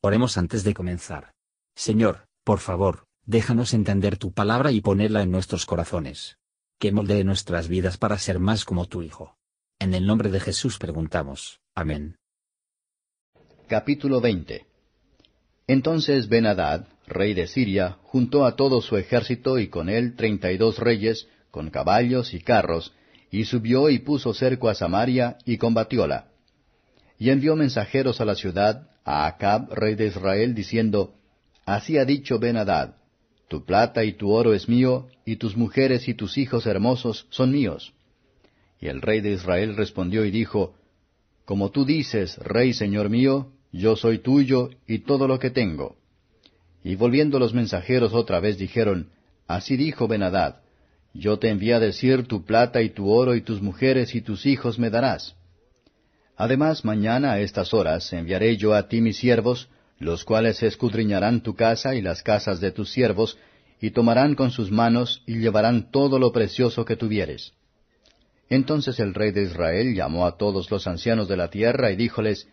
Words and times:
Oremos 0.00 0.38
antes 0.38 0.62
de 0.62 0.74
comenzar. 0.74 1.32
Señor, 1.74 2.28
por 2.44 2.60
favor, 2.60 3.06
déjanos 3.26 3.74
entender 3.74 4.16
tu 4.16 4.32
palabra 4.32 4.70
y 4.70 4.80
ponerla 4.80 5.22
en 5.22 5.32
nuestros 5.32 5.66
corazones. 5.66 6.38
Que 6.78 6.92
moldee 6.92 7.24
nuestras 7.24 7.66
vidas 7.66 7.98
para 7.98 8.16
ser 8.18 8.38
más 8.38 8.64
como 8.64 8.86
tu 8.86 9.02
Hijo. 9.02 9.36
En 9.80 9.94
el 9.94 10.06
nombre 10.06 10.30
de 10.30 10.38
Jesús 10.38 10.78
preguntamos. 10.78 11.60
Amén. 11.74 12.16
Capítulo 13.66 14.20
20 14.20 14.66
Entonces 15.66 16.28
Ben-Hadad, 16.28 16.86
rey 17.08 17.34
de 17.34 17.48
Siria, 17.48 17.98
juntó 18.04 18.46
a 18.46 18.54
todo 18.54 18.80
su 18.80 18.96
ejército 18.96 19.58
y 19.58 19.66
con 19.66 19.88
él 19.88 20.14
treinta 20.14 20.52
y 20.52 20.58
dos 20.58 20.78
reyes, 20.78 21.26
con 21.50 21.70
caballos 21.70 22.34
y 22.34 22.40
carros, 22.40 22.94
y 23.32 23.46
subió 23.46 23.90
y 23.90 23.98
puso 23.98 24.32
cerco 24.32 24.68
a 24.68 24.76
Samaria 24.76 25.38
y 25.44 25.58
combatióla. 25.58 26.28
Y 27.18 27.30
envió 27.30 27.56
mensajeros 27.56 28.20
a 28.20 28.24
la 28.24 28.36
ciudad, 28.36 28.88
a 29.08 29.26
Acab, 29.26 29.72
rey 29.72 29.94
de 29.94 30.08
Israel, 30.08 30.54
diciendo, 30.54 31.14
Así 31.64 31.96
ha 31.96 32.04
dicho 32.04 32.38
Ben-Hadad, 32.38 32.96
Tu 33.48 33.64
plata 33.64 34.04
y 34.04 34.12
tu 34.12 34.30
oro 34.32 34.52
es 34.52 34.68
mío, 34.68 35.08
y 35.24 35.36
tus 35.36 35.56
mujeres 35.56 36.08
y 36.08 36.14
tus 36.14 36.36
hijos 36.36 36.66
hermosos 36.66 37.26
son 37.30 37.50
míos. 37.50 37.94
Y 38.78 38.88
el 38.88 39.00
rey 39.00 39.22
de 39.22 39.32
Israel 39.32 39.76
respondió 39.76 40.26
y 40.26 40.30
dijo, 40.30 40.74
Como 41.46 41.70
tú 41.70 41.86
dices, 41.86 42.36
rey 42.36 42.74
señor 42.74 43.08
mío, 43.08 43.50
yo 43.72 43.96
soy 43.96 44.18
tuyo 44.18 44.68
y 44.86 44.98
todo 44.98 45.26
lo 45.26 45.38
que 45.38 45.48
tengo. 45.48 45.96
Y 46.84 46.94
volviendo 46.94 47.38
los 47.38 47.54
mensajeros 47.54 48.12
otra 48.12 48.40
vez 48.40 48.58
dijeron, 48.58 49.08
Así 49.46 49.78
dijo 49.78 50.06
Ben-Hadad, 50.06 50.56
Yo 51.14 51.38
te 51.38 51.48
envié 51.48 51.72
a 51.72 51.80
decir, 51.80 52.26
tu 52.26 52.44
plata 52.44 52.82
y 52.82 52.90
tu 52.90 53.10
oro 53.10 53.34
y 53.34 53.40
tus 53.40 53.62
mujeres 53.62 54.14
y 54.14 54.20
tus 54.20 54.44
hijos 54.44 54.78
me 54.78 54.90
darás. 54.90 55.37
Además, 56.38 56.84
mañana 56.84 57.32
a 57.32 57.40
estas 57.40 57.74
horas 57.74 58.12
enviaré 58.12 58.56
yo 58.56 58.72
a 58.72 58.88
ti 58.88 59.00
mis 59.00 59.16
siervos, 59.16 59.68
los 59.98 60.24
cuales 60.24 60.62
escudriñarán 60.62 61.42
tu 61.42 61.56
casa 61.56 61.96
y 61.96 62.00
las 62.00 62.22
casas 62.22 62.60
de 62.60 62.70
tus 62.70 62.92
siervos, 62.92 63.36
y 63.80 63.90
tomarán 63.90 64.36
con 64.36 64.52
sus 64.52 64.70
manos 64.70 65.20
y 65.26 65.40
llevarán 65.40 65.90
todo 65.90 66.20
lo 66.20 66.30
precioso 66.30 66.84
que 66.84 66.94
tuvieres. 66.94 67.54
Entonces 68.48 69.00
el 69.00 69.14
rey 69.14 69.32
de 69.32 69.42
Israel 69.42 69.96
llamó 69.96 70.26
a 70.26 70.36
todos 70.36 70.70
los 70.70 70.86
ancianos 70.86 71.26
de 71.26 71.36
la 71.36 71.50
tierra 71.50 71.90
y 71.90 71.96
díjoles, 71.96 72.46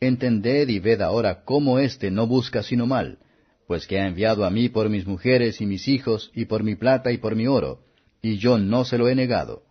Entended 0.00 0.68
y 0.68 0.78
ved 0.78 1.00
ahora 1.00 1.42
cómo 1.42 1.78
éste 1.78 2.10
no 2.10 2.26
busca 2.26 2.62
sino 2.62 2.86
mal, 2.86 3.18
pues 3.66 3.86
que 3.86 3.98
ha 3.98 4.06
enviado 4.06 4.44
a 4.44 4.50
mí 4.50 4.68
por 4.68 4.90
mis 4.90 5.06
mujeres 5.06 5.62
y 5.62 5.66
mis 5.66 5.88
hijos, 5.88 6.30
y 6.34 6.44
por 6.44 6.62
mi 6.62 6.74
plata 6.74 7.10
y 7.10 7.16
por 7.16 7.34
mi 7.36 7.46
oro, 7.46 7.80
y 8.20 8.36
yo 8.36 8.58
no 8.58 8.84
se 8.84 8.98
lo 8.98 9.08
he 9.08 9.14
negado. 9.14 9.62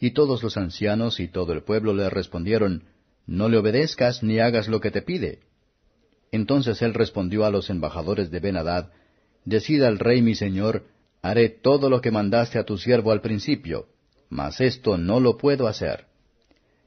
Y 0.00 0.12
todos 0.12 0.42
los 0.42 0.56
ancianos 0.56 1.20
y 1.20 1.28
todo 1.28 1.52
el 1.52 1.62
pueblo 1.62 1.92
le 1.92 2.08
respondieron, 2.08 2.84
No 3.26 3.50
le 3.50 3.58
obedezcas 3.58 4.22
ni 4.22 4.40
hagas 4.40 4.66
lo 4.66 4.80
que 4.80 4.90
te 4.90 5.02
pide. 5.02 5.40
Entonces 6.32 6.80
él 6.80 6.94
respondió 6.94 7.44
a 7.44 7.50
los 7.50 7.68
embajadores 7.68 8.30
de 8.30 8.40
Ben-Hadad, 8.40 8.88
Decida 9.44 9.88
al 9.88 9.98
rey 9.98 10.22
mi 10.22 10.34
señor, 10.34 10.84
haré 11.22 11.50
todo 11.50 11.90
lo 11.90 12.00
que 12.00 12.10
mandaste 12.10 12.58
a 12.58 12.64
tu 12.64 12.78
siervo 12.78 13.12
al 13.12 13.20
principio, 13.20 13.86
mas 14.30 14.60
esto 14.60 14.96
no 14.96 15.20
lo 15.20 15.36
puedo 15.36 15.66
hacer. 15.66 16.06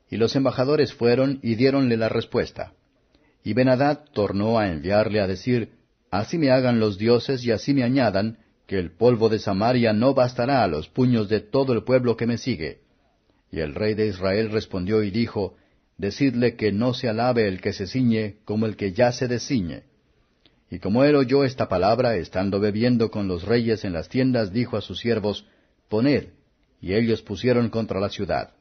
Y 0.09 0.17
los 0.17 0.35
embajadores 0.35 0.93
fueron 0.93 1.39
y 1.43 1.55
diéronle 1.55 1.97
la 1.97 2.09
respuesta. 2.09 2.73
Y 3.43 3.53
Ben-Hadad 3.53 4.05
tornó 4.13 4.57
a 4.57 4.69
enviarle 4.69 5.19
a 5.19 5.27
decir, 5.27 5.73
Así 6.09 6.37
me 6.37 6.51
hagan 6.51 6.79
los 6.79 6.97
dioses 6.97 7.43
y 7.43 7.51
así 7.51 7.73
me 7.73 7.83
añadan, 7.83 8.37
que 8.67 8.79
el 8.79 8.91
polvo 8.91 9.29
de 9.29 9.39
Samaria 9.39 9.93
no 9.93 10.13
bastará 10.13 10.63
a 10.63 10.67
los 10.67 10.87
puños 10.87 11.27
de 11.27 11.41
todo 11.41 11.73
el 11.73 11.83
pueblo 11.83 12.15
que 12.15 12.27
me 12.27 12.37
sigue. 12.37 12.82
Y 13.53 13.59
el 13.59 13.75
rey 13.75 13.93
de 13.93 14.07
Israel 14.07 14.49
respondió 14.49 15.03
y 15.03 15.11
dijo, 15.11 15.55
Decidle 15.95 16.55
que 16.55 16.71
no 16.71 16.95
se 16.95 17.07
alabe 17.07 17.47
el 17.47 17.61
que 17.61 17.71
se 17.71 17.85
ciñe 17.85 18.37
como 18.45 18.65
el 18.65 18.75
que 18.75 18.93
ya 18.93 19.11
se 19.11 19.27
desciñe. 19.27 19.83
Y 20.71 20.79
como 20.79 21.03
él 21.03 21.15
oyó 21.15 21.43
esta 21.43 21.69
palabra, 21.69 22.15
estando 22.15 22.59
bebiendo 22.59 23.11
con 23.11 23.27
los 23.27 23.43
reyes 23.43 23.85
en 23.85 23.93
las 23.93 24.09
tiendas, 24.09 24.51
dijo 24.51 24.75
a 24.75 24.81
sus 24.81 24.99
siervos, 24.99 25.45
Poned, 25.87 26.29
y 26.81 26.95
ellos 26.95 27.21
pusieron 27.21 27.69
contra 27.69 27.99
la 27.99 28.09
ciudad. 28.09 28.53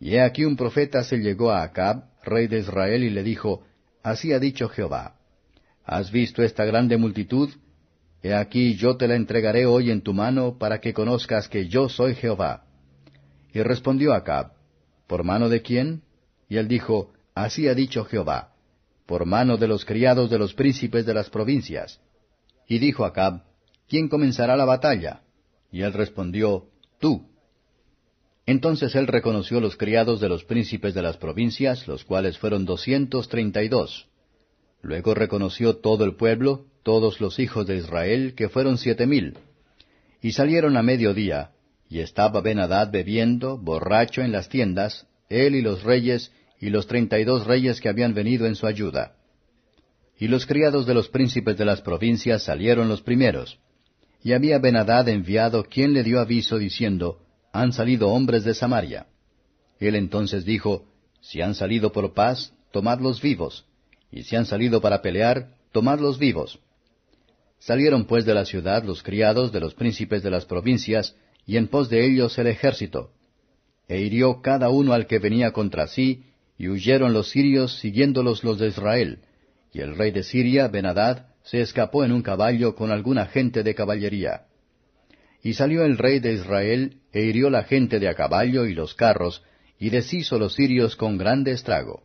Y 0.00 0.14
he 0.14 0.22
aquí 0.22 0.46
un 0.46 0.56
profeta 0.56 1.04
se 1.04 1.18
llegó 1.18 1.50
a 1.50 1.62
Acab, 1.62 2.04
rey 2.24 2.46
de 2.46 2.60
Israel, 2.60 3.04
y 3.04 3.10
le 3.10 3.22
dijo, 3.22 3.66
Así 4.02 4.32
ha 4.32 4.38
dicho 4.38 4.70
Jehová, 4.70 5.16
¿has 5.84 6.10
visto 6.10 6.42
esta 6.42 6.64
grande 6.64 6.96
multitud? 6.96 7.50
He 8.22 8.32
aquí 8.32 8.74
yo 8.74 8.96
te 8.96 9.06
la 9.06 9.16
entregaré 9.16 9.66
hoy 9.66 9.90
en 9.90 10.00
tu 10.00 10.14
mano 10.14 10.56
para 10.56 10.80
que 10.80 10.94
conozcas 10.94 11.46
que 11.46 11.68
yo 11.68 11.90
soy 11.90 12.14
Jehová. 12.14 12.67
Y 13.52 13.62
respondió 13.62 14.12
Acab, 14.12 14.52
¿Por 15.06 15.24
mano 15.24 15.48
de 15.48 15.62
quién? 15.62 16.02
Y 16.48 16.56
él 16.56 16.68
dijo, 16.68 17.12
Así 17.34 17.68
ha 17.68 17.74
dicho 17.74 18.04
Jehová, 18.04 18.52
por 19.06 19.24
mano 19.24 19.56
de 19.56 19.68
los 19.68 19.84
criados 19.84 20.28
de 20.30 20.38
los 20.38 20.54
príncipes 20.54 21.06
de 21.06 21.14
las 21.14 21.30
provincias. 21.30 22.00
Y 22.66 22.78
dijo 22.78 23.04
Acab, 23.04 23.44
¿quién 23.88 24.08
comenzará 24.08 24.56
la 24.56 24.64
batalla? 24.64 25.22
Y 25.72 25.82
él 25.82 25.92
respondió, 25.92 26.66
Tú. 26.98 27.28
Entonces 28.44 28.94
él 28.94 29.06
reconoció 29.06 29.60
los 29.60 29.76
criados 29.76 30.20
de 30.20 30.28
los 30.28 30.44
príncipes 30.44 30.94
de 30.94 31.02
las 31.02 31.16
provincias, 31.16 31.86
los 31.86 32.04
cuales 32.04 32.38
fueron 32.38 32.64
doscientos 32.64 33.28
treinta 33.28 33.62
y 33.62 33.68
dos. 33.68 34.08
Luego 34.82 35.14
reconoció 35.14 35.76
todo 35.76 36.04
el 36.04 36.16
pueblo, 36.16 36.66
todos 36.82 37.20
los 37.20 37.38
hijos 37.38 37.66
de 37.66 37.76
Israel, 37.76 38.34
que 38.34 38.48
fueron 38.48 38.78
siete 38.78 39.06
mil. 39.06 39.36
Y 40.22 40.32
salieron 40.32 40.76
a 40.76 40.82
mediodía, 40.82 41.50
y 41.88 42.00
estaba 42.00 42.40
Ben-Hadad 42.40 42.90
bebiendo, 42.90 43.56
borracho 43.56 44.22
en 44.22 44.32
las 44.32 44.48
tiendas, 44.48 45.06
él 45.28 45.54
y 45.54 45.62
los 45.62 45.82
reyes, 45.82 46.32
y 46.60 46.70
los 46.70 46.86
treinta 46.86 47.18
y 47.18 47.24
dos 47.24 47.46
reyes 47.46 47.80
que 47.80 47.88
habían 47.88 48.14
venido 48.14 48.46
en 48.46 48.56
su 48.56 48.66
ayuda. 48.66 49.14
Y 50.18 50.28
los 50.28 50.46
criados 50.46 50.86
de 50.86 50.94
los 50.94 51.08
príncipes 51.08 51.56
de 51.56 51.64
las 51.64 51.80
provincias 51.80 52.42
salieron 52.42 52.88
los 52.88 53.02
primeros. 53.02 53.58
Y 54.22 54.32
había 54.32 54.58
Ben-Hadad 54.58 55.08
enviado 55.08 55.64
quien 55.64 55.94
le 55.94 56.02
dio 56.02 56.20
aviso 56.20 56.58
diciendo, 56.58 57.20
Han 57.52 57.72
salido 57.72 58.08
hombres 58.08 58.44
de 58.44 58.54
Samaria. 58.54 59.06
Él 59.78 59.94
entonces 59.94 60.44
dijo, 60.44 60.86
Si 61.20 61.40
han 61.40 61.54
salido 61.54 61.92
por 61.92 62.14
paz, 62.14 62.52
tomadlos 62.72 63.22
vivos, 63.22 63.64
y 64.10 64.24
si 64.24 64.36
han 64.36 64.44
salido 64.44 64.80
para 64.80 65.00
pelear, 65.02 65.50
tomadlos 65.72 66.18
vivos. 66.18 66.58
Salieron 67.60 68.04
pues 68.04 68.24
de 68.24 68.34
la 68.34 68.44
ciudad 68.44 68.84
los 68.84 69.02
criados 69.02 69.52
de 69.52 69.60
los 69.60 69.74
príncipes 69.74 70.22
de 70.22 70.30
las 70.30 70.44
provincias, 70.44 71.14
y 71.48 71.56
en 71.56 71.66
pos 71.68 71.88
de 71.88 72.04
ellos 72.04 72.38
el 72.38 72.46
ejército. 72.46 73.10
E 73.88 74.02
hirió 74.02 74.42
cada 74.42 74.68
uno 74.68 74.92
al 74.92 75.06
que 75.06 75.18
venía 75.18 75.50
contra 75.52 75.86
sí, 75.86 76.24
y 76.58 76.68
huyeron 76.68 77.14
los 77.14 77.30
sirios 77.30 77.78
siguiéndolos 77.78 78.44
los 78.44 78.58
de 78.58 78.68
Israel. 78.68 79.20
Y 79.72 79.80
el 79.80 79.96
rey 79.96 80.10
de 80.10 80.24
Siria, 80.24 80.68
Benadad, 80.68 81.28
se 81.42 81.62
escapó 81.62 82.04
en 82.04 82.12
un 82.12 82.20
caballo 82.20 82.74
con 82.74 82.90
alguna 82.90 83.24
gente 83.26 83.62
de 83.62 83.74
caballería. 83.74 84.42
Y 85.42 85.54
salió 85.54 85.86
el 85.86 85.96
rey 85.96 86.20
de 86.20 86.34
Israel, 86.34 86.98
e 87.12 87.22
hirió 87.22 87.48
la 87.48 87.62
gente 87.62 87.98
de 87.98 88.08
a 88.08 88.14
caballo 88.14 88.66
y 88.66 88.74
los 88.74 88.94
carros, 88.94 89.42
y 89.78 89.88
deshizo 89.88 90.38
los 90.38 90.52
sirios 90.52 90.96
con 90.96 91.16
grande 91.16 91.52
estrago. 91.52 92.02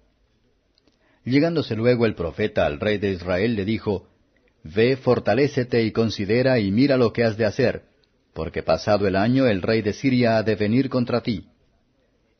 Llegándose 1.25 1.75
luego 1.75 2.05
el 2.05 2.15
profeta 2.15 2.65
al 2.65 2.79
rey 2.79 2.97
de 2.97 3.11
Israel, 3.11 3.57
le 3.57 3.65
dijo, 3.65 4.07
Ve, 4.63 4.95
fortalécete 4.95 5.83
y 5.83 5.91
considera 5.91 6.59
y 6.59 6.71
mira 6.71 6.95
lo 6.95 7.11
que 7.11 7.25
has 7.25 7.35
de 7.35 7.43
hacer, 7.43 7.83
porque 8.33 8.63
pasado 8.63 9.07
el 9.07 9.15
año 9.15 9.47
el 9.47 9.61
rey 9.61 9.81
de 9.81 9.93
Siria 9.93 10.37
ha 10.37 10.43
de 10.43 10.55
venir 10.55 10.89
contra 10.89 11.21
ti. 11.21 11.47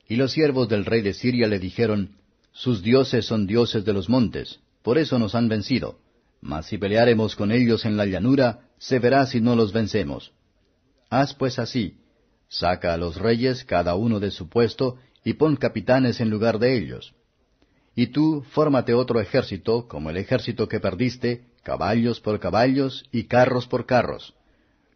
Y 0.07 0.15
los 0.15 0.31
siervos 0.31 0.67
del 0.67 0.85
rey 0.85 1.01
de 1.01 1.13
Siria 1.13 1.47
le 1.47 1.59
dijeron, 1.59 2.17
Sus 2.51 2.81
dioses 2.81 3.25
son 3.25 3.47
dioses 3.47 3.85
de 3.85 3.93
los 3.93 4.09
montes, 4.09 4.59
por 4.81 4.97
eso 4.97 5.19
nos 5.19 5.35
han 5.35 5.47
vencido. 5.47 5.99
Mas 6.41 6.65
si 6.65 6.77
peleáremos 6.77 7.35
con 7.35 7.51
ellos 7.51 7.85
en 7.85 7.95
la 7.95 8.05
llanura, 8.05 8.67
se 8.77 8.99
verá 8.99 9.25
si 9.25 9.39
no 9.39 9.55
los 9.55 9.71
vencemos. 9.71 10.33
Haz 11.09 11.33
pues 11.35 11.57
así, 11.57 11.99
saca 12.49 12.93
a 12.93 12.97
los 12.97 13.15
reyes 13.15 13.63
cada 13.63 13.95
uno 13.95 14.19
de 14.19 14.31
su 14.31 14.49
puesto, 14.49 14.97
y 15.23 15.33
pon 15.33 15.55
capitanes 15.55 16.19
en 16.19 16.29
lugar 16.29 16.59
de 16.59 16.78
ellos. 16.78 17.13
Y 17.96 18.07
tú, 18.07 18.43
fórmate 18.51 18.93
otro 18.93 19.22
ejército, 19.22 19.87
como 19.87 20.09
el 20.09 20.17
ejército 20.17 20.67
que 20.67 20.81
perdiste, 20.81 21.46
caballos 21.61 22.19
por 22.19 22.39
caballos 22.39 23.05
y 23.11 23.25
carros 23.25 23.67
por 23.67 23.85
carros 23.85 24.34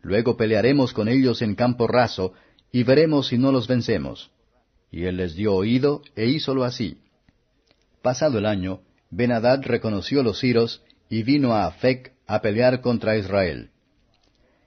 Luego 0.02 0.38
pelearemos 0.38 0.94
con 0.94 1.08
ellos 1.08 1.42
en 1.42 1.56
campo 1.56 1.88
raso, 1.88 2.34
y 2.72 2.84
veremos 2.84 3.28
si 3.28 3.38
no 3.38 3.52
los 3.52 3.68
vencemos. 3.68 4.32
Y 4.92 5.04
él 5.04 5.18
les 5.18 5.36
dio 5.36 5.54
oído, 5.54 6.02
e 6.16 6.26
hízolo 6.28 6.64
así. 6.64 6.98
Pasado 8.02 8.38
el 8.38 8.46
año, 8.46 8.82
Benadad 9.10 9.62
reconoció 9.64 10.24
los 10.24 10.40
Ciros, 10.40 10.82
y 11.10 11.24
vino 11.24 11.54
a 11.54 11.66
Afec 11.66 12.14
a 12.26 12.42
pelear 12.42 12.82
contra 12.82 13.18
Israel. 13.18 13.70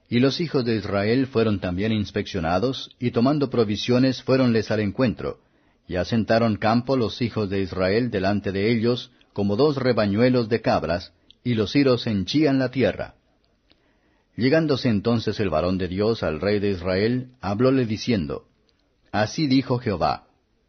Y 0.09 0.19
los 0.19 0.41
hijos 0.41 0.65
de 0.65 0.77
Israel 0.77 1.27
fueron 1.27 1.61
también 1.61 1.93
inspeccionados, 1.93 2.97
y 2.99 3.12
tomando 3.12 3.49
provisiones 3.49 4.23
fuéronles 4.23 4.71
al 4.71 4.81
encuentro, 4.81 5.41
y 5.87 5.97
asentaron 5.97 6.56
campo 6.56 6.97
los 6.97 7.23
hijos 7.23 7.49
de 7.50 7.61
Israel 7.61 8.11
delante 8.11 8.53
de 8.53 8.73
ellos, 8.73 9.12
como 9.33 9.56
dos 9.56 9.76
rebañuelos 9.76 10.49
de 10.49 10.61
cabras, 10.61 11.12
y 11.44 11.55
los 11.55 11.73
Ciros 11.73 12.06
henchían 12.06 12.59
la 12.59 12.71
tierra. 12.71 13.15
Llegándose 14.41 14.89
entonces 14.89 15.39
el 15.39 15.51
varón 15.51 15.77
de 15.77 15.87
Dios 15.87 16.23
al 16.23 16.41
rey 16.41 16.61
de 16.61 16.71
Israel, 16.71 17.33
hablóle 17.43 17.85
diciendo, 17.85 18.47
Así 19.13 19.47
dijo 19.47 19.77
Jehová, 19.77 20.29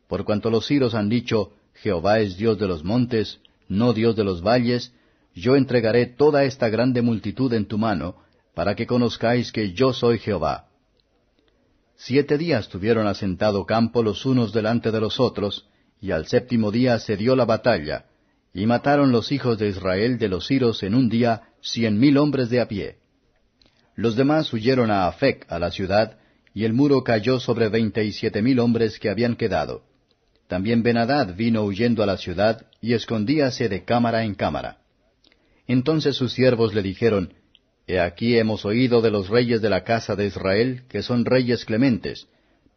por 0.09 0.25
cuanto 0.25 0.49
los 0.49 0.67
ciros 0.67 0.93
han 0.93 1.07
dicho, 1.07 1.53
Jehová 1.75 2.19
es 2.19 2.35
Dios 2.35 2.59
de 2.59 2.67
los 2.67 2.83
montes, 2.83 3.39
no 3.69 3.93
Dios 3.93 4.17
de 4.17 4.25
los 4.25 4.43
valles, 4.43 4.91
yo 5.33 5.55
entregaré 5.55 6.05
toda 6.05 6.43
esta 6.43 6.67
grande 6.67 7.01
multitud 7.01 7.53
en 7.53 7.65
tu 7.65 7.77
mano, 7.77 8.17
para 8.53 8.75
que 8.75 8.85
conozcáis 8.85 9.53
que 9.53 9.71
yo 9.71 9.93
soy 9.93 10.19
Jehová. 10.19 10.67
Siete 11.95 12.37
días 12.37 12.67
tuvieron 12.67 13.07
asentado 13.07 13.65
campo 13.65 14.03
los 14.03 14.25
unos 14.25 14.51
delante 14.51 14.91
de 14.91 14.99
los 14.99 15.17
otros, 15.17 15.65
y 16.01 16.11
al 16.11 16.27
séptimo 16.27 16.71
día 16.71 16.99
se 16.99 17.15
dio 17.15 17.37
la 17.37 17.45
batalla, 17.45 18.07
y 18.53 18.65
mataron 18.65 19.13
los 19.13 19.31
hijos 19.31 19.57
de 19.57 19.69
Israel 19.69 20.17
de 20.17 20.27
los 20.27 20.47
Siros 20.47 20.83
en 20.83 20.93
un 20.93 21.07
día 21.07 21.43
cien 21.61 21.97
mil 21.97 22.17
hombres 22.17 22.49
de 22.49 22.59
a 22.59 22.67
pie. 22.67 23.00
Los 23.95 24.15
demás 24.15 24.51
huyeron 24.53 24.91
a 24.91 25.07
Afec, 25.07 25.45
a 25.51 25.59
la 25.59 25.71
ciudad, 25.71 26.17
y 26.53 26.65
el 26.65 26.73
muro 26.73 27.03
cayó 27.03 27.39
sobre 27.39 27.69
veinte 27.69 28.03
y 28.03 28.11
siete 28.11 28.41
mil 28.41 28.59
hombres 28.59 28.99
que 28.99 29.09
habían 29.09 29.35
quedado. 29.35 29.83
También 30.47 30.83
Benadad 30.83 31.35
vino 31.35 31.63
huyendo 31.63 32.03
a 32.03 32.05
la 32.05 32.17
ciudad, 32.17 32.65
y 32.81 32.93
escondíase 32.93 33.69
de 33.69 33.85
cámara 33.85 34.23
en 34.23 34.35
cámara. 34.35 34.79
Entonces 35.67 36.15
sus 36.15 36.33
siervos 36.33 36.73
le 36.73 36.81
dijeron, 36.81 37.33
He 37.87 37.99
aquí 37.99 38.37
hemos 38.37 38.65
oído 38.65 39.01
de 39.01 39.11
los 39.11 39.29
reyes 39.29 39.61
de 39.61 39.69
la 39.69 39.83
casa 39.83 40.15
de 40.15 40.25
Israel, 40.25 40.83
que 40.89 41.01
son 41.01 41.25
reyes 41.25 41.65
clementes. 41.65 42.27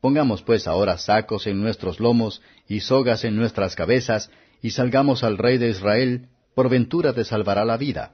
Pongamos 0.00 0.42
pues 0.42 0.66
ahora 0.66 0.98
sacos 0.98 1.46
en 1.46 1.60
nuestros 1.60 1.98
lomos 1.98 2.42
y 2.68 2.80
sogas 2.80 3.24
en 3.24 3.36
nuestras 3.36 3.74
cabezas, 3.74 4.30
y 4.62 4.70
salgamos 4.70 5.24
al 5.24 5.38
rey 5.38 5.58
de 5.58 5.70
Israel, 5.70 6.28
por 6.54 6.68
ventura 6.68 7.12
te 7.12 7.24
salvará 7.24 7.64
la 7.64 7.76
vida. 7.76 8.12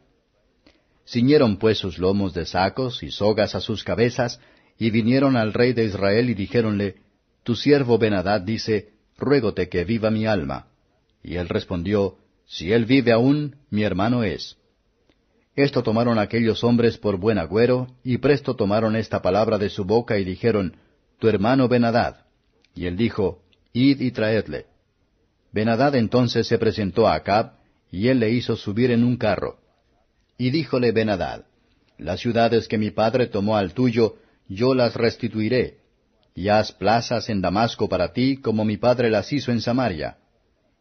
Ciñeron 1.11 1.57
pues 1.57 1.79
sus 1.79 1.99
lomos 1.99 2.35
de 2.35 2.47
sacos 2.47 3.03
y 3.03 3.11
sogas 3.11 3.57
a 3.57 3.61
sus 3.61 3.83
cabezas, 3.83 4.41
y 4.79 4.91
vinieron 4.91 5.37
al 5.37 5.53
rey 5.53 5.73
de 5.73 5.85
Israel 5.85 6.31
y 6.31 6.35
dijéronle, 6.35 6.97
Tu 7.43 7.57
siervo 7.57 7.99
Benadad 7.99 8.41
dice, 8.41 8.91
Ruégote 9.19 9.69
que 9.69 9.85
viva 9.85 10.11
mi 10.11 10.27
alma. 10.27 10.69
Y 11.23 11.35
él 11.35 11.49
respondió, 11.49 12.17
Si 12.47 12.73
él 12.73 12.85
vive 12.85 13.11
aún, 13.11 13.57
mi 13.71 13.83
hermano 13.83 14.23
es. 14.23 14.57
Esto 15.57 15.83
tomaron 15.83 16.19
aquellos 16.19 16.63
hombres 16.63 16.97
por 16.97 17.17
buen 17.17 17.39
agüero, 17.39 17.89
y 18.05 18.19
presto 18.19 18.55
tomaron 18.55 18.95
esta 18.95 19.21
palabra 19.21 19.59
de 19.59 19.69
su 19.69 19.85
boca 19.85 20.17
y 20.17 20.25
dijeron, 20.25 20.77
Tu 21.19 21.29
hermano 21.29 21.67
Benadad. 21.67 22.25
Y 22.73 22.87
él 22.87 22.97
dijo, 22.97 23.43
Id 23.73 24.01
y 24.01 24.13
traedle. 24.13 24.67
Benadad 25.53 25.97
entonces 25.97 26.47
se 26.47 26.57
presentó 26.57 27.09
a 27.09 27.17
Acab, 27.17 27.55
y 27.91 28.07
él 28.07 28.21
le 28.21 28.31
hizo 28.31 28.55
subir 28.55 28.93
en 28.93 29.03
un 29.03 29.17
carro. 29.17 29.60
Y 30.41 30.51
díjole 30.51 30.91
Benadad, 30.93 31.45
Las 31.99 32.21
ciudades 32.21 32.67
que 32.67 32.79
mi 32.79 32.91
padre 32.91 33.27
tomó 33.27 33.59
al 33.59 33.75
tuyo, 33.75 34.17
yo 34.49 34.73
las 34.73 34.95
restituiré, 34.95 35.81
y 36.35 36.49
haz 36.49 36.73
plazas 36.73 37.29
en 37.29 37.43
Damasco 37.43 37.91
para 37.91 38.15
ti, 38.15 38.39
como 38.39 38.65
mi 38.65 38.79
padre 38.79 39.11
las 39.11 39.31
hizo 39.35 39.53
en 39.53 39.61
Samaria. 39.61 40.17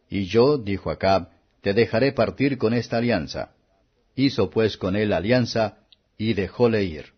Y 0.08 0.24
yo, 0.24 0.56
dijo 0.56 0.90
Acab, 0.90 1.28
te 1.60 1.74
dejaré 1.74 2.12
partir 2.12 2.56
con 2.56 2.72
esta 2.72 2.96
alianza. 2.96 3.50
Hizo 4.14 4.48
pues 4.48 4.78
con 4.78 4.96
él 4.96 5.12
alianza, 5.12 5.76
y 6.16 6.32
dejóle 6.32 6.84
ir. 6.84 7.12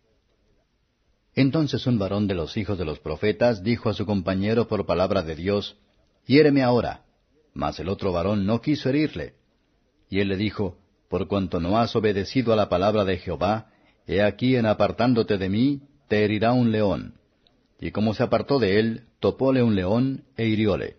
Entonces 1.36 1.86
un 1.86 2.00
varón 2.00 2.26
de 2.26 2.34
los 2.34 2.56
hijos 2.56 2.76
de 2.76 2.84
los 2.84 2.98
profetas 2.98 3.62
dijo 3.62 3.88
a 3.88 3.94
su 3.94 4.04
compañero 4.04 4.66
por 4.66 4.84
palabra 4.84 5.22
de 5.22 5.36
Dios, 5.36 5.76
Hiéreme 6.26 6.64
ahora. 6.64 7.04
Mas 7.54 7.78
el 7.78 7.88
otro 7.88 8.10
varón 8.10 8.46
no 8.46 8.60
quiso 8.60 8.88
herirle. 8.88 9.34
Y 10.10 10.18
él 10.18 10.26
le 10.26 10.36
dijo, 10.36 10.81
Por 11.12 11.29
cuanto 11.29 11.61
no 11.61 11.79
has 11.79 11.94
obedecido 11.94 12.55
a 12.55 12.56
la 12.56 12.70
palabra 12.70 13.05
de 13.05 13.19
Jehová, 13.19 13.67
he 14.06 14.23
aquí 14.23 14.56
en 14.56 14.64
apartándote 14.64 15.37
de 15.37 15.50
mí, 15.50 15.82
te 16.09 16.25
herirá 16.25 16.53
un 16.55 16.73
león. 16.73 17.17
Y 17.79 17.91
como 17.91 18.14
se 18.14 18.23
apartó 18.23 18.59
de 18.59 18.79
él, 18.79 19.03
topóle 19.20 19.62
un 19.62 19.75
león 19.75 20.25
e 20.38 20.47
hirióle. 20.47 20.97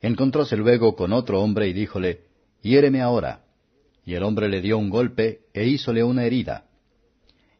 Encontróse 0.00 0.56
luego 0.56 0.96
con 0.96 1.12
otro 1.12 1.42
hombre 1.42 1.68
y 1.68 1.74
díjole, 1.74 2.22
Hiéreme 2.62 3.02
ahora. 3.02 3.44
Y 4.06 4.14
el 4.14 4.22
hombre 4.22 4.48
le 4.48 4.62
dio 4.62 4.78
un 4.78 4.88
golpe 4.88 5.40
e 5.52 5.66
hízole 5.66 6.02
una 6.02 6.24
herida. 6.24 6.64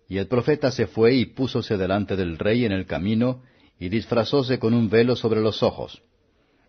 Y 0.08 0.17
el 0.17 0.29
profeta 0.29 0.70
se 0.70 0.87
fue 0.87 1.12
y 1.12 1.26
púsose 1.26 1.76
delante 1.76 2.17
del 2.17 2.38
rey 2.38 2.64
en 2.64 2.73
el 2.73 2.87
camino, 2.87 3.43
y 3.79 3.91
disfrazóse 3.91 4.58
con 4.58 4.73
un 4.73 4.88
velo 4.88 5.14
sobre 5.14 5.43
los 5.43 5.62
ojos. 5.62 6.00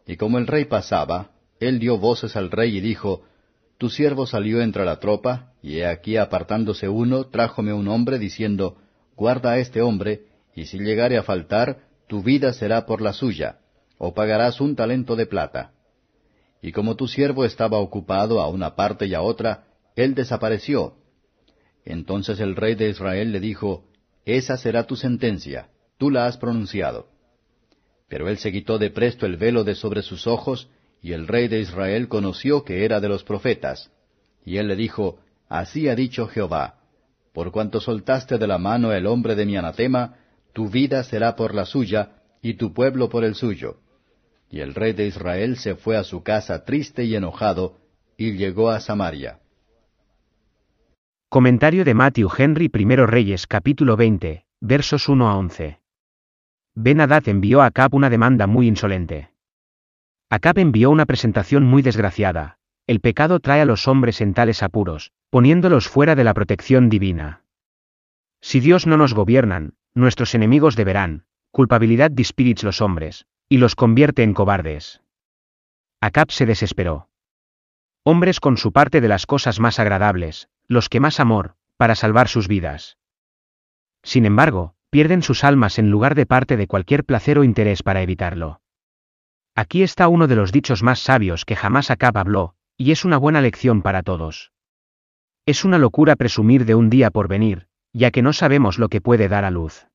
Y 0.05 0.17
como 0.17 0.37
el 0.37 0.47
rey 0.47 0.65
pasaba, 0.65 1.31
él 1.61 1.79
dio 1.79 1.97
voces 1.97 2.35
al 2.35 2.51
rey 2.51 2.75
y 2.75 2.81
dijo, 2.81 3.23
Tu 3.77 3.89
siervo 3.89 4.25
salió 4.25 4.61
entre 4.61 4.85
la 4.85 4.99
tropa, 4.99 5.53
y 5.61 5.77
he 5.77 5.85
aquí 5.85 6.17
apartándose 6.17 6.87
uno, 6.87 7.25
trájome 7.25 7.73
un 7.73 7.87
hombre 7.87 8.19
diciendo, 8.19 8.77
Guarda 9.15 9.51
a 9.51 9.57
este 9.59 9.81
hombre, 9.81 10.27
y 10.55 10.65
si 10.65 10.79
llegare 10.79 11.17
a 11.17 11.23
faltar, 11.23 11.79
tu 12.07 12.23
vida 12.23 12.53
será 12.53 12.85
por 12.85 13.01
la 13.01 13.13
suya, 13.13 13.59
o 13.97 14.13
pagarás 14.13 14.61
un 14.61 14.75
talento 14.75 15.15
de 15.15 15.25
plata. 15.25 15.71
Y 16.61 16.71
como 16.71 16.95
tu 16.95 17.07
siervo 17.07 17.45
estaba 17.45 17.77
ocupado 17.79 18.41
a 18.41 18.47
una 18.47 18.75
parte 18.75 19.07
y 19.07 19.13
a 19.13 19.21
otra, 19.21 19.65
él 19.95 20.15
desapareció. 20.15 20.95
Entonces 21.83 22.39
el 22.39 22.55
rey 22.55 22.75
de 22.75 22.89
Israel 22.89 23.31
le 23.31 23.39
dijo, 23.39 23.85
Esa 24.25 24.57
será 24.57 24.87
tu 24.87 24.95
sentencia, 24.95 25.69
tú 25.97 26.09
la 26.09 26.25
has 26.25 26.37
pronunciado. 26.37 27.07
Pero 28.07 28.29
él 28.29 28.37
se 28.37 28.51
quitó 28.51 28.77
de 28.77 28.89
presto 28.89 29.25
el 29.25 29.37
velo 29.37 29.63
de 29.63 29.75
sobre 29.75 30.01
sus 30.01 30.27
ojos, 30.27 30.69
y 31.05 31.13
el 31.13 31.27
rey 31.27 31.47
de 31.47 31.59
Israel 31.59 32.07
conoció 32.07 32.63
que 32.63 32.83
era 32.83 32.99
de 32.99 33.07
los 33.07 33.23
profetas. 33.23 33.91
Y 34.43 34.57
él 34.57 34.67
le 34.67 34.75
dijo, 34.75 35.19
Así 35.47 35.87
ha 35.87 35.93
dicho 35.93 36.27
Jehová, 36.27 36.79
por 37.31 37.51
cuanto 37.51 37.79
soltaste 37.79 38.39
de 38.39 38.47
la 38.47 38.57
mano 38.57 38.91
el 38.91 39.05
hombre 39.05 39.35
de 39.35 39.45
mi 39.45 39.55
anatema, 39.55 40.15
tu 40.51 40.67
vida 40.67 41.03
será 41.03 41.35
por 41.35 41.53
la 41.53 41.65
suya, 41.65 42.23
y 42.41 42.55
tu 42.55 42.73
pueblo 42.73 43.07
por 43.07 43.23
el 43.23 43.35
suyo. 43.35 43.77
Y 44.49 44.61
el 44.61 44.73
rey 44.73 44.93
de 44.93 45.05
Israel 45.05 45.57
se 45.57 45.75
fue 45.75 45.95
a 45.95 46.03
su 46.03 46.23
casa 46.23 46.65
triste 46.65 47.03
y 47.03 47.15
enojado, 47.15 47.77
y 48.17 48.31
llegó 48.31 48.71
a 48.71 48.79
Samaria. 48.79 49.41
Comentario 51.29 51.85
de 51.85 51.93
Matthew 51.93 52.29
Henry 52.35 52.71
I 52.73 52.95
Reyes 53.05 53.45
capítulo 53.45 53.95
20, 53.95 54.43
versos 54.59 55.07
1 55.07 55.29
a 55.29 55.37
11. 55.37 55.79
Ben 56.73 56.99
envió 57.27 57.61
a 57.61 57.67
Acab 57.67 57.93
una 57.93 58.09
demanda 58.09 58.47
muy 58.47 58.67
insolente. 58.67 59.34
Acab 60.29 60.57
envió 60.57 60.89
una 60.89 61.05
presentación 61.05 61.63
muy 61.63 61.81
desgraciada. 61.81 62.57
El 62.87 62.99
pecado 62.99 63.39
trae 63.39 63.61
a 63.61 63.65
los 63.65 63.87
hombres 63.87 64.21
en 64.21 64.33
tales 64.33 64.63
apuros, 64.63 65.11
poniéndolos 65.29 65.87
fuera 65.87 66.15
de 66.15 66.23
la 66.23 66.33
protección 66.33 66.89
divina. 66.89 67.43
Si 68.41 68.59
Dios 68.59 68.87
no 68.87 68.97
nos 68.97 69.13
gobiernan, 69.13 69.73
nuestros 69.93 70.35
enemigos 70.35 70.75
deberán, 70.75 71.25
culpabilidad 71.51 72.11
de 72.11 72.23
spirits 72.23 72.63
los 72.63 72.81
hombres, 72.81 73.25
y 73.49 73.57
los 73.57 73.75
convierte 73.75 74.23
en 74.23 74.33
cobardes. 74.33 75.01
Acab 76.01 76.31
se 76.31 76.45
desesperó. 76.45 77.09
Hombres 78.03 78.39
con 78.39 78.57
su 78.57 78.71
parte 78.71 79.01
de 79.01 79.07
las 79.07 79.25
cosas 79.25 79.59
más 79.59 79.79
agradables, 79.79 80.49
los 80.67 80.89
que 80.89 80.99
más 80.99 81.19
amor, 81.19 81.55
para 81.77 81.95
salvar 81.95 82.27
sus 82.27 82.47
vidas. 82.47 82.97
Sin 84.03 84.25
embargo, 84.25 84.75
pierden 84.89 85.23
sus 85.23 85.43
almas 85.43 85.79
en 85.79 85.89
lugar 85.89 86.13
de 86.13 86.25
parte 86.25 86.57
de 86.57 86.67
cualquier 86.67 87.03
placer 87.03 87.39
o 87.39 87.43
interés 87.43 87.81
para 87.81 88.01
evitarlo. 88.01 88.61
Aquí 89.55 89.83
está 89.83 90.09
uno 90.09 90.27
de 90.27 90.35
los 90.35 90.51
dichos 90.51 90.83
más 90.83 90.99
sabios 90.99 91.45
que 91.45 91.55
jamás 91.55 91.89
Acab 91.89 92.17
habló, 92.17 92.55
y 92.75 92.91
es 92.91 93.05
una 93.05 93.17
buena 93.17 93.39
lección 93.39 93.81
para 93.81 94.03
todos. 94.03 94.51
Es 95.45 95.63
una 95.63 95.77
locura 95.77 96.17
presumir 96.17 96.65
de 96.65 96.75
un 96.75 96.89
día 96.89 97.09
por 97.09 97.29
venir, 97.29 97.67
ya 97.93 98.11
que 98.11 98.21
no 98.21 98.33
sabemos 98.33 98.79
lo 98.79 98.89
que 98.89 98.99
puede 98.99 99.29
dar 99.29 99.45
a 99.45 99.51
luz. 99.51 99.87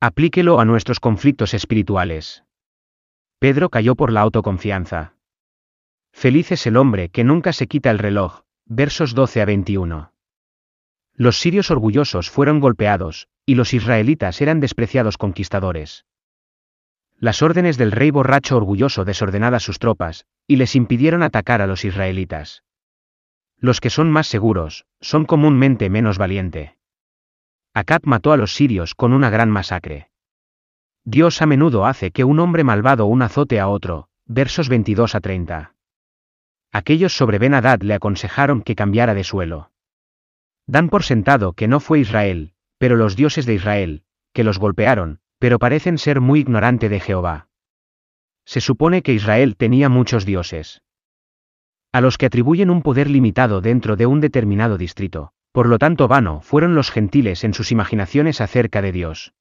Aplíquelo 0.00 0.60
a 0.60 0.64
nuestros 0.64 1.00
conflictos 1.00 1.52
espirituales. 1.52 2.44
Pedro 3.40 3.70
cayó 3.70 3.96
por 3.96 4.12
la 4.12 4.20
autoconfianza. 4.20 5.14
Feliz 6.12 6.52
es 6.52 6.66
el 6.66 6.76
hombre 6.76 7.08
que 7.08 7.24
nunca 7.24 7.52
se 7.52 7.66
quita 7.66 7.90
el 7.90 7.98
reloj, 7.98 8.42
versos 8.66 9.14
12 9.14 9.42
a 9.42 9.44
21. 9.46 10.12
Los 11.14 11.40
sirios 11.40 11.70
orgullosos 11.72 12.30
fueron 12.30 12.60
golpeados, 12.60 13.28
y 13.44 13.56
los 13.56 13.74
israelitas 13.74 14.40
eran 14.40 14.60
despreciados 14.60 15.18
conquistadores. 15.18 16.06
Las 17.20 17.42
órdenes 17.42 17.76
del 17.76 17.92
rey 17.92 18.10
borracho 18.10 18.56
orgulloso 18.56 19.04
desordenadas 19.04 19.62
sus 19.62 19.78
tropas, 19.78 20.24
y 20.46 20.56
les 20.56 20.74
impidieron 20.74 21.22
atacar 21.22 21.60
a 21.60 21.66
los 21.66 21.84
israelitas. 21.84 22.64
Los 23.58 23.82
que 23.82 23.90
son 23.90 24.10
más 24.10 24.26
seguros, 24.26 24.86
son 25.02 25.26
comúnmente 25.26 25.90
menos 25.90 26.16
valiente. 26.16 26.78
Acab 27.74 28.00
mató 28.06 28.32
a 28.32 28.38
los 28.38 28.54
sirios 28.54 28.94
con 28.94 29.12
una 29.12 29.28
gran 29.28 29.50
masacre. 29.50 30.10
Dios 31.04 31.42
a 31.42 31.46
menudo 31.46 31.84
hace 31.84 32.10
que 32.10 32.24
un 32.24 32.40
hombre 32.40 32.64
malvado 32.64 33.04
un 33.04 33.20
azote 33.20 33.60
a 33.60 33.68
otro, 33.68 34.08
versos 34.24 34.70
22 34.70 35.14
a 35.14 35.20
30. 35.20 35.74
Aquellos 36.72 37.14
sobre 37.14 37.38
Ben 37.38 37.52
Hadad 37.52 37.82
le 37.82 37.92
aconsejaron 37.92 38.62
que 38.62 38.74
cambiara 38.74 39.12
de 39.12 39.24
suelo. 39.24 39.72
Dan 40.66 40.88
por 40.88 41.02
sentado 41.02 41.52
que 41.52 41.68
no 41.68 41.80
fue 41.80 41.98
Israel, 41.98 42.54
pero 42.78 42.96
los 42.96 43.14
dioses 43.14 43.44
de 43.44 43.54
Israel, 43.54 44.04
que 44.32 44.44
los 44.44 44.58
golpearon, 44.58 45.20
pero 45.40 45.58
parecen 45.58 45.98
ser 45.98 46.20
muy 46.20 46.40
ignorante 46.40 46.88
de 46.88 47.00
Jehová. 47.00 47.48
Se 48.44 48.60
supone 48.60 49.02
que 49.02 49.14
Israel 49.14 49.56
tenía 49.56 49.88
muchos 49.88 50.26
dioses. 50.26 50.82
A 51.92 52.00
los 52.00 52.18
que 52.18 52.26
atribuyen 52.26 52.70
un 52.70 52.82
poder 52.82 53.10
limitado 53.10 53.60
dentro 53.62 53.96
de 53.96 54.06
un 54.06 54.20
determinado 54.20 54.76
distrito, 54.76 55.32
por 55.50 55.66
lo 55.66 55.78
tanto 55.78 56.08
vano 56.08 56.42
fueron 56.42 56.74
los 56.74 56.90
gentiles 56.90 57.42
en 57.42 57.54
sus 57.54 57.72
imaginaciones 57.72 58.40
acerca 58.40 58.82
de 58.82 58.92
Dios. 58.92 59.32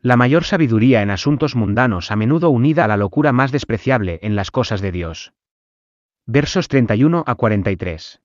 La 0.00 0.16
mayor 0.16 0.44
sabiduría 0.44 1.00
en 1.00 1.10
asuntos 1.10 1.54
mundanos 1.54 2.10
a 2.10 2.16
menudo 2.16 2.50
unida 2.50 2.84
a 2.84 2.88
la 2.88 2.96
locura 2.96 3.32
más 3.32 3.52
despreciable 3.52 4.18
en 4.22 4.34
las 4.34 4.50
cosas 4.50 4.80
de 4.80 4.92
Dios. 4.92 5.32
Versos 6.26 6.66
31 6.66 7.22
a 7.24 7.34
43. 7.36 8.20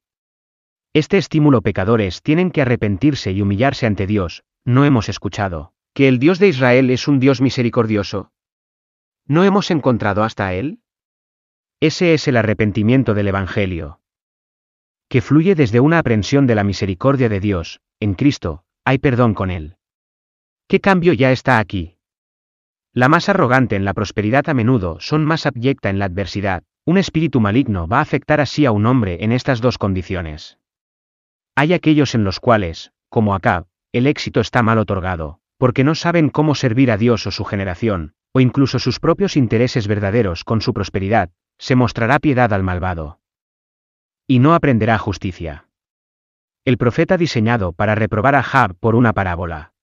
Este 0.94 1.18
estímulo 1.20 1.62
pecadores 1.62 2.24
tienen 2.24 2.50
que 2.50 2.64
arrepentirse 2.64 3.32
y 3.32 3.42
humillarse 3.42 3.86
ante 3.86 4.08
Dios, 4.08 4.44
no 4.66 4.86
hemos 4.86 5.08
escuchado, 5.08 5.74
que 6.00 6.08
el 6.08 6.18
Dios 6.18 6.40
de 6.40 6.48
Israel 6.48 6.92
es 6.92 7.10
un 7.10 7.20
Dios 7.20 7.42
misericordioso. 7.42 8.32
¿No 9.28 9.44
hemos 9.44 9.70
encontrado 9.70 10.24
hasta 10.24 10.54
Él? 10.54 10.80
Ese 11.82 12.14
es 12.14 12.30
el 12.30 12.38
arrepentimiento 12.38 13.14
del 13.14 13.28
Evangelio. 13.28 14.00
Que 15.10 15.22
fluye 15.22 15.56
desde 15.56 15.82
una 15.82 16.00
aprensión 16.00 16.48
de 16.48 16.56
la 16.56 16.64
misericordia 16.64 17.28
de 17.28 17.42
Dios, 17.42 17.82
en 18.00 18.14
Cristo, 18.14 18.64
hay 18.86 19.00
perdón 19.00 19.34
con 19.34 19.52
Él. 19.52 19.76
¿Qué 20.70 20.80
cambio 20.80 21.12
ya 21.12 21.34
está 21.34 21.60
aquí? 21.60 21.98
La 22.94 23.10
más 23.10 23.28
arrogante 23.28 23.76
en 23.76 23.84
la 23.84 23.94
prosperidad 23.94 24.48
a 24.48 24.54
menudo 24.54 25.02
son 25.02 25.26
más 25.26 25.46
abyecta 25.46 25.90
en 25.90 26.00
la 26.00 26.06
adversidad, 26.06 26.64
un 26.86 26.98
espíritu 26.98 27.42
maligno 27.42 27.90
va 27.90 27.98
a 27.98 28.04
afectar 28.04 28.40
así 28.40 28.66
a 28.66 28.72
un 28.72 28.86
hombre 28.86 29.18
en 29.20 29.34
estas 29.34 29.60
dos 29.60 29.78
condiciones. 29.78 30.60
Hay 31.56 31.74
aquellos 31.74 32.16
en 32.16 32.24
los 32.24 32.40
cuales, 32.40 32.94
como 33.10 33.36
Acab, 33.36 33.66
el 33.92 34.08
éxito 34.08 34.40
está 34.40 34.64
mal 34.64 34.78
otorgado, 34.78 35.42
porque 35.60 35.84
no 35.84 35.94
saben 35.94 36.30
cómo 36.30 36.56
servir 36.56 36.90
a 36.90 36.98
Dios 36.98 37.28
o 37.28 37.32
su 37.32 37.44
generación, 37.44 38.14
o 38.32 38.40
incluso 38.40 38.80
sus 38.80 39.02
propios 39.02 39.36
intereses 39.36 39.88
verdaderos 39.88 40.46
con 40.46 40.62
su 40.62 40.74
prosperidad, 40.74 41.32
se 41.58 41.76
mostrará 41.76 42.20
piedad 42.20 42.54
al 42.54 42.64
malvado. 42.64 43.20
Y 44.26 44.40
no 44.40 44.54
aprenderá 44.54 44.98
justicia. 44.98 45.66
El 46.64 46.78
profeta 46.78 47.18
diseñado 47.18 47.74
para 47.74 47.94
reprobar 47.94 48.36
a 48.36 48.44
Jab 48.44 48.76
por 48.76 48.96
una 48.96 49.12
parábola. 49.12 49.74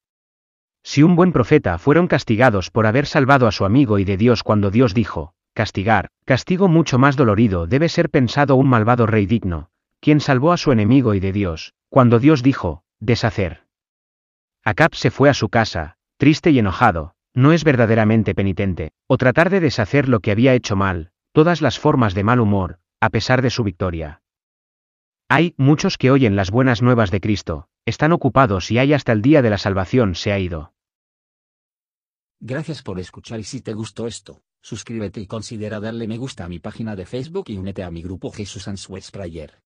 Si 0.82 1.02
un 1.02 1.14
buen 1.14 1.32
profeta 1.32 1.76
fueron 1.78 2.06
castigados 2.08 2.70
por 2.70 2.86
haber 2.86 3.04
salvado 3.04 3.46
a 3.46 3.52
su 3.52 3.66
amigo 3.66 3.98
y 3.98 4.04
de 4.04 4.16
Dios 4.16 4.42
cuando 4.42 4.70
Dios 4.70 4.94
dijo, 4.94 5.34
castigar, 5.52 6.08
castigo 6.24 6.68
mucho 6.68 6.98
más 6.98 7.16
dolorido 7.16 7.66
debe 7.66 7.90
ser 7.90 8.08
pensado 8.08 8.56
un 8.56 8.68
malvado 8.68 9.06
rey 9.06 9.26
digno, 9.26 9.68
quien 10.00 10.20
salvó 10.20 10.52
a 10.52 10.56
su 10.56 10.72
enemigo 10.72 11.12
y 11.12 11.20
de 11.20 11.32
Dios, 11.32 11.74
cuando 11.90 12.18
Dios 12.18 12.42
dijo, 12.42 12.82
deshacer. 12.98 13.65
Acab 14.66 14.96
se 14.96 15.12
fue 15.12 15.30
a 15.30 15.34
su 15.34 15.48
casa, 15.48 15.96
triste 16.16 16.50
y 16.50 16.58
enojado, 16.58 17.14
no 17.34 17.52
es 17.52 17.62
verdaderamente 17.62 18.34
penitente, 18.34 18.90
o 19.06 19.16
tratar 19.16 19.48
de 19.48 19.60
deshacer 19.60 20.08
lo 20.08 20.18
que 20.18 20.32
había 20.32 20.54
hecho 20.54 20.74
mal, 20.74 21.12
todas 21.30 21.62
las 21.62 21.78
formas 21.78 22.14
de 22.14 22.24
mal 22.24 22.40
humor, 22.40 22.80
a 23.00 23.10
pesar 23.10 23.42
de 23.42 23.50
su 23.50 23.62
victoria. 23.62 24.22
Hay 25.28 25.54
muchos 25.56 25.98
que 25.98 26.10
oyen 26.10 26.34
las 26.34 26.50
buenas 26.50 26.82
nuevas 26.82 27.12
de 27.12 27.20
Cristo, 27.20 27.68
están 27.84 28.10
ocupados 28.10 28.72
y 28.72 28.78
hay 28.78 28.92
hasta 28.92 29.12
el 29.12 29.22
día 29.22 29.40
de 29.40 29.50
la 29.50 29.58
salvación 29.58 30.16
se 30.16 30.32
ha 30.32 30.40
ido. 30.40 30.72
Gracias 32.40 32.82
por 32.82 32.98
escuchar 32.98 33.38
y 33.38 33.44
si 33.44 33.60
te 33.60 33.72
gustó 33.72 34.08
esto, 34.08 34.42
suscríbete 34.62 35.20
y 35.20 35.28
considera 35.28 35.78
darle 35.78 36.08
me 36.08 36.18
gusta 36.18 36.44
a 36.44 36.48
mi 36.48 36.58
página 36.58 36.96
de 36.96 37.06
Facebook 37.06 37.44
y 37.50 37.56
únete 37.56 37.84
a 37.84 37.92
mi 37.92 38.02
grupo 38.02 38.32
Jesús 38.32 38.66
Answers 38.66 39.12
Prayer. 39.12 39.62